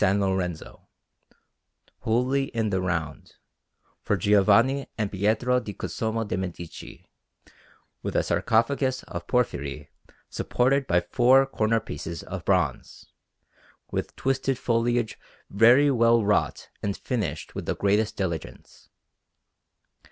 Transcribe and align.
Lorenzo, 0.03 0.87
wholly 1.99 2.45
in 2.45 2.71
the 2.71 2.81
round, 2.81 3.35
for 4.01 4.17
Giovanni 4.17 4.87
and 4.97 5.11
Pietro 5.11 5.59
di 5.59 5.73
Cosimo 5.75 6.23
de' 6.23 6.37
Medici, 6.37 7.05
with 8.01 8.15
a 8.15 8.23
sarcophagus 8.23 9.03
of 9.03 9.27
porphyry 9.27 9.91
supported 10.27 10.87
by 10.87 11.01
four 11.01 11.45
corner 11.45 11.79
pieces 11.79 12.23
of 12.23 12.43
bronze, 12.45 13.11
with 13.91 14.15
twisted 14.15 14.57
foliage 14.57 15.19
very 15.51 15.91
well 15.91 16.23
wrought 16.25 16.69
and 16.81 16.97
finished 16.97 17.53
with 17.53 17.67
the 17.67 17.75
greatest 17.75 18.15
diligence. 18.17 18.89